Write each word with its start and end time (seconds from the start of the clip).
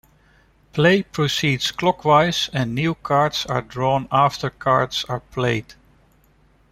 Play 0.73 1.03
proceeds 1.03 1.69
clockwise 1.71 2.49
and 2.53 2.73
new 2.73 2.95
cards 2.95 3.45
are 3.45 3.61
drawn 3.61 4.07
after 4.11 4.49
cards 4.49 5.05
are 5.07 5.19
played. 5.19 5.75